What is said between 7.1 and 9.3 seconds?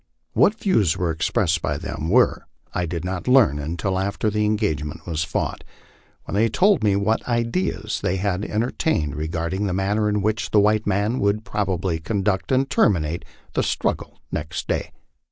ideas they had enter tained